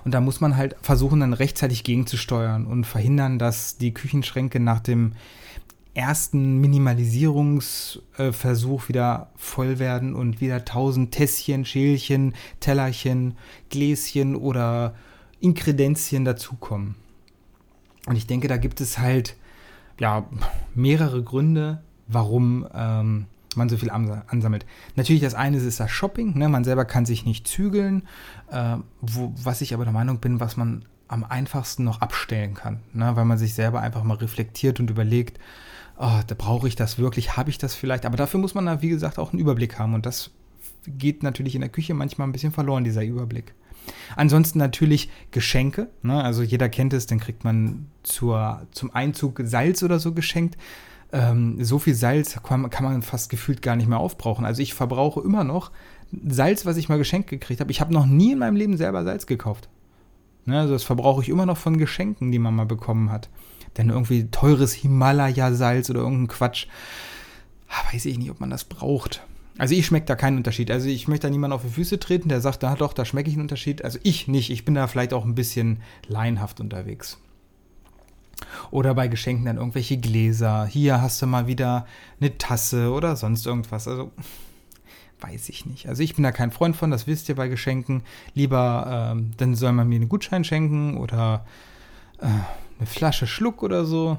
[0.05, 4.79] Und da muss man halt versuchen, dann rechtzeitig gegenzusteuern und verhindern, dass die Küchenschränke nach
[4.79, 5.13] dem
[5.93, 13.35] ersten Minimalisierungsversuch wieder voll werden und wieder tausend Tässchen, Schälchen, Tellerchen,
[13.69, 14.95] Gläschen oder
[15.39, 16.95] Inkredenzien dazukommen.
[18.05, 19.35] Und ich denke, da gibt es halt
[19.99, 20.27] ja
[20.73, 23.27] mehrere Gründe, warum ähm,
[23.59, 24.65] man so viel ansammelt.
[24.95, 26.37] Natürlich, das eine ist das Shopping.
[26.37, 26.49] Ne?
[26.49, 28.07] Man selber kann sich nicht zügeln.
[28.51, 32.79] Äh, wo, was ich aber der Meinung bin, was man am einfachsten noch abstellen kann.
[32.93, 33.15] Ne?
[33.15, 35.39] Weil man sich selber einfach mal reflektiert und überlegt,
[35.97, 38.05] oh, da brauche ich das wirklich, habe ich das vielleicht?
[38.05, 39.93] Aber dafür muss man da, wie gesagt, auch einen Überblick haben.
[39.93, 40.31] Und das
[40.87, 43.53] geht natürlich in der Küche manchmal ein bisschen verloren, dieser Überblick.
[44.15, 45.89] Ansonsten natürlich Geschenke.
[46.01, 46.23] Ne?
[46.23, 50.57] Also jeder kennt es, dann kriegt man zur, zum Einzug Salz oder so geschenkt.
[51.11, 54.45] Ähm, so viel Salz kann, kann, man fast gefühlt gar nicht mehr aufbrauchen.
[54.45, 55.71] Also ich verbrauche immer noch
[56.27, 57.71] Salz, was ich mal geschenkt gekriegt habe.
[57.71, 59.69] Ich habe noch nie in meinem Leben selber Salz gekauft.
[60.45, 60.59] Ne?
[60.59, 63.29] Also das verbrauche ich immer noch von Geschenken, die man mal bekommen hat.
[63.77, 66.67] Denn irgendwie teures Himalaya-Salz oder irgendein Quatsch,
[67.69, 69.21] ah, weiß ich nicht, ob man das braucht.
[69.57, 70.71] Also ich schmecke da keinen Unterschied.
[70.71, 73.29] Also ich möchte da niemand auf die Füße treten, der sagt, da doch, da schmecke
[73.29, 73.83] ich einen Unterschied.
[73.83, 74.49] Also ich nicht.
[74.49, 77.19] Ich bin da vielleicht auch ein bisschen laienhaft unterwegs.
[78.71, 80.65] Oder bei Geschenken dann irgendwelche Gläser.
[80.65, 81.85] Hier hast du mal wieder
[82.19, 83.87] eine Tasse oder sonst irgendwas.
[83.87, 84.11] Also
[85.21, 85.87] weiß ich nicht.
[85.87, 88.03] Also ich bin da kein Freund von, das wisst ihr bei Geschenken.
[88.33, 91.45] Lieber, ähm, dann soll man mir einen Gutschein schenken oder
[92.19, 94.17] äh, eine Flasche Schluck oder so.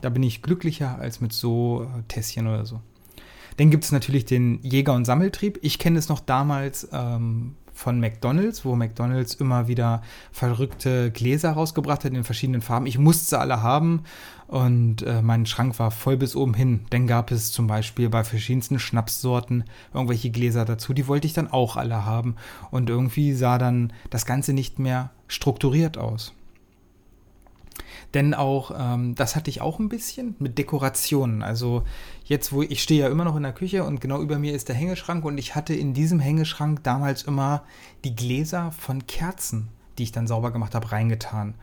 [0.00, 2.80] Da bin ich glücklicher als mit so äh, Tässchen oder so.
[3.56, 5.58] Dann gibt es natürlich den Jäger- und Sammeltrieb.
[5.62, 12.04] Ich kenne es noch damals ähm, von McDonalds, wo McDonalds immer wieder verrückte Gläser rausgebracht
[12.04, 12.86] hat in verschiedenen Farben.
[12.86, 14.04] Ich musste sie alle haben
[14.46, 16.80] und äh, mein Schrank war voll bis oben hin.
[16.90, 20.92] Dann gab es zum Beispiel bei verschiedensten Schnapssorten irgendwelche Gläser dazu.
[20.92, 22.36] Die wollte ich dann auch alle haben.
[22.70, 26.34] Und irgendwie sah dann das Ganze nicht mehr strukturiert aus.
[28.14, 31.42] Denn auch, ähm, das hatte ich auch ein bisschen mit Dekorationen.
[31.42, 31.84] Also
[32.24, 34.68] jetzt, wo ich stehe ja immer noch in der Küche und genau über mir ist
[34.68, 37.64] der Hängeschrank und ich hatte in diesem Hängeschrank damals immer
[38.04, 41.54] die Gläser von Kerzen, die ich dann sauber gemacht habe, reingetan.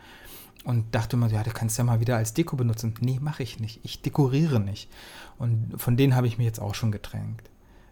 [0.66, 2.94] Und dachte immer, ja, du kannst ja mal wieder als Deko benutzen.
[3.00, 3.80] Nee, mache ich nicht.
[3.84, 4.90] Ich dekoriere nicht.
[5.38, 7.50] Und von denen habe ich mich jetzt auch schon getränkt.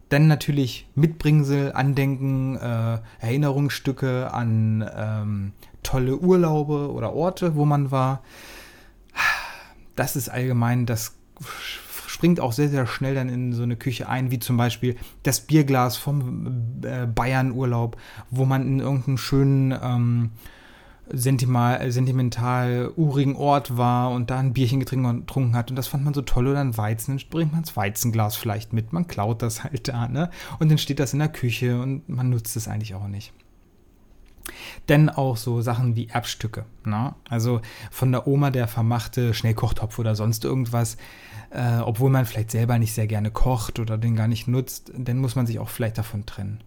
[0.10, 5.52] Dann natürlich Mitbringsel, Andenken, äh, Erinnerungsstücke an ähm,
[5.84, 8.22] tolle Urlaube oder Orte, wo man war.
[9.96, 11.16] Das ist allgemein, das
[12.08, 15.42] springt auch sehr, sehr schnell dann in so eine Küche ein, wie zum Beispiel das
[15.42, 17.98] Bierglas vom äh, Bayern-Urlaub,
[18.32, 20.32] wo man in irgendeinem schönen ähm,
[21.12, 26.22] sentimental, urigen Ort war und da ein Bierchen getrunken hat und das fand man so
[26.22, 29.88] toll oder ein Weizen, dann bringt man das Weizenglas vielleicht mit, man klaut das halt
[29.88, 30.30] da, ne?
[30.60, 33.34] Und dann steht das in der Küche und man nutzt es eigentlich auch nicht.
[34.90, 36.66] Denn auch so Sachen wie Erbstücke.
[36.86, 37.14] Ne?
[37.30, 40.98] Also von der Oma der vermachte Schnellkochtopf oder sonst irgendwas,
[41.50, 45.18] äh, obwohl man vielleicht selber nicht sehr gerne kocht oder den gar nicht nutzt, dann
[45.18, 46.62] muss man sich auch vielleicht davon trennen.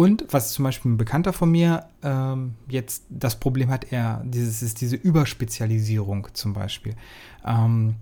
[0.00, 4.62] Und was zum Beispiel ein Bekannter von mir ähm, jetzt das Problem hat, er dieses
[4.62, 6.94] ist diese Überspezialisierung zum Beispiel.
[7.46, 7.96] Ähm,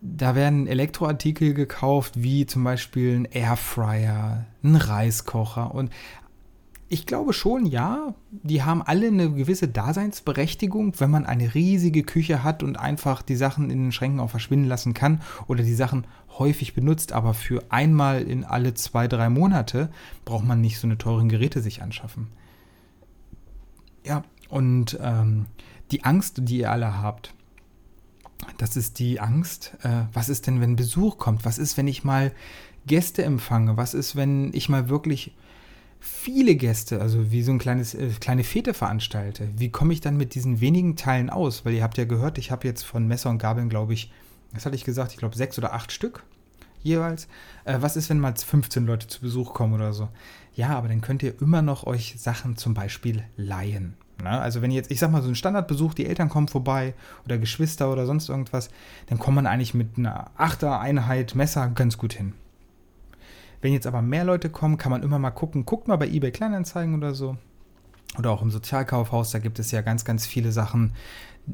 [0.00, 5.90] da werden Elektroartikel gekauft, wie zum Beispiel ein Airfryer, ein Reiskocher und
[6.88, 12.44] ich glaube schon, ja, die haben alle eine gewisse Daseinsberechtigung, wenn man eine riesige Küche
[12.44, 16.06] hat und einfach die Sachen in den Schränken auch verschwinden lassen kann oder die Sachen
[16.38, 19.90] häufig benutzt, aber für einmal in alle zwei, drei Monate
[20.24, 22.28] braucht man nicht so eine teuren Geräte sich anschaffen.
[24.04, 25.46] Ja, und ähm,
[25.90, 27.34] die Angst, die ihr alle habt,
[28.58, 31.44] das ist die Angst, äh, was ist denn, wenn Besuch kommt?
[31.44, 32.32] Was ist, wenn ich mal
[32.86, 33.76] Gäste empfange?
[33.76, 35.34] Was ist, wenn ich mal wirklich
[36.00, 39.48] viele Gäste, also wie so ein kleines, äh, kleine Fete veranstalte?
[39.56, 41.64] Wie komme ich dann mit diesen wenigen Teilen aus?
[41.64, 44.12] Weil ihr habt ja gehört, ich habe jetzt von Messer und Gabeln, glaube ich,
[44.52, 45.12] was hatte ich gesagt?
[45.12, 46.24] Ich glaube sechs oder acht Stück
[46.86, 47.28] jeweils.
[47.64, 50.08] Äh, was ist, wenn mal 15 Leute zu Besuch kommen oder so?
[50.54, 53.94] Ja, aber dann könnt ihr immer noch euch Sachen zum Beispiel leihen.
[54.22, 56.94] Na, also wenn jetzt, ich sag mal, so ein Standardbesuch, die Eltern kommen vorbei
[57.26, 58.70] oder Geschwister oder sonst irgendwas,
[59.08, 62.32] dann kommt man eigentlich mit einer Achter-Einheit Messer ganz gut hin.
[63.66, 66.30] Wenn jetzt aber mehr Leute kommen, kann man immer mal gucken, guckt mal bei eBay
[66.30, 67.36] Kleinanzeigen oder so.
[68.16, 70.92] Oder auch im Sozialkaufhaus, da gibt es ja ganz, ganz viele Sachen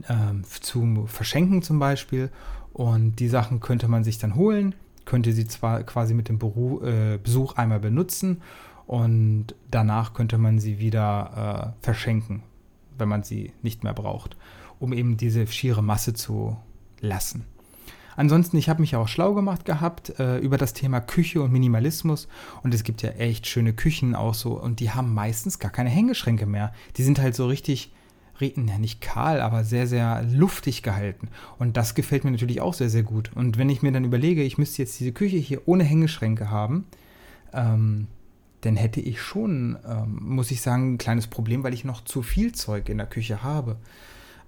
[0.08, 2.30] äh, zu verschenken zum Beispiel.
[2.74, 4.74] Und die Sachen könnte man sich dann holen,
[5.06, 8.42] könnte sie zwar quasi mit dem Beru äh, Besuch einmal benutzen
[8.86, 12.42] und danach könnte man sie wieder äh, verschenken,
[12.98, 14.36] wenn man sie nicht mehr braucht,
[14.78, 16.58] um eben diese schiere Masse zu
[17.00, 17.46] lassen.
[18.16, 22.28] Ansonsten, ich habe mich auch schlau gemacht gehabt äh, über das Thema Küche und Minimalismus
[22.62, 25.90] und es gibt ja echt schöne Küchen auch so und die haben meistens gar keine
[25.90, 26.72] Hängeschränke mehr.
[26.96, 27.92] Die sind halt so richtig,
[28.40, 32.90] ja nicht kahl, aber sehr, sehr luftig gehalten und das gefällt mir natürlich auch sehr,
[32.90, 33.30] sehr gut.
[33.34, 36.86] Und wenn ich mir dann überlege, ich müsste jetzt diese Küche hier ohne Hängeschränke haben,
[37.52, 38.08] ähm,
[38.62, 42.22] dann hätte ich schon, ähm, muss ich sagen, ein kleines Problem, weil ich noch zu
[42.22, 43.76] viel Zeug in der Küche habe.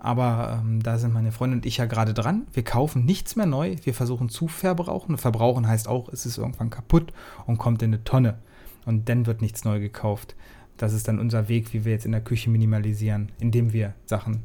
[0.04, 2.46] Aber ähm, da sind meine Freunde und ich ja gerade dran.
[2.52, 3.76] Wir kaufen nichts mehr neu.
[3.84, 5.16] Wir versuchen zu verbrauchen.
[5.16, 7.14] Verbrauchen heißt auch, es ist irgendwann kaputt
[7.46, 8.36] und kommt in eine Tonne.
[8.84, 10.36] Und dann wird nichts neu gekauft.
[10.76, 14.42] Das ist dann unser Weg, wie wir jetzt in der Küche minimalisieren, indem wir Sachen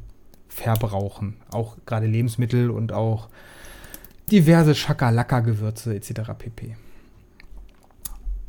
[0.48, 1.36] verbrauchen.
[1.50, 3.28] Auch gerade Lebensmittel und auch
[4.30, 6.32] diverse Schakalaka-Gewürze etc.
[6.38, 6.76] pp.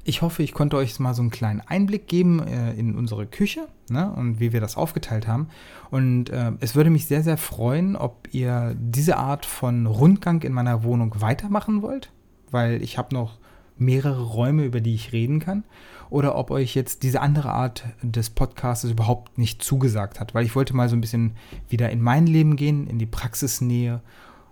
[0.04, 3.68] Ich hoffe, ich konnte euch mal so einen kleinen Einblick geben äh, in unsere Küche
[3.90, 5.50] ne, und wie wir das aufgeteilt haben.
[5.92, 10.54] Und äh, es würde mich sehr, sehr freuen, ob ihr diese Art von Rundgang in
[10.54, 12.12] meiner Wohnung weitermachen wollt,
[12.50, 13.38] weil ich habe noch
[13.78, 15.64] mehrere Räume, über die ich reden kann.
[16.10, 20.56] Oder ob euch jetzt diese andere Art des Podcasts überhaupt nicht zugesagt hat, weil ich
[20.56, 21.36] wollte mal so ein bisschen
[21.70, 24.02] wieder in mein Leben gehen, in die Praxisnähe.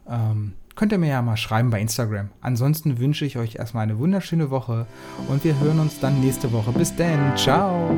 [0.08, 2.30] Ähm, könnt ihr mir ja mal schreiben bei Instagram.
[2.40, 4.86] Ansonsten wünsche ich euch erstmal eine wunderschöne Woche
[5.28, 6.72] und wir hören uns dann nächste Woche.
[6.72, 7.92] Bis dann, ciao!